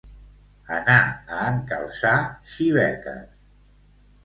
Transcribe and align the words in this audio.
Anar 0.77 0.95
a 1.41 1.43
encalçar 1.51 2.15
xibeques. 2.55 3.31